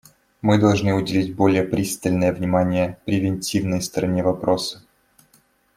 Мы 0.41 0.57
должны 0.57 0.95
уделить 0.95 1.35
более 1.35 1.61
пристальное 1.63 2.33
внимание 2.33 2.97
превентивной 3.05 3.83
стороне 3.83 4.23
вопроса. 4.23 4.81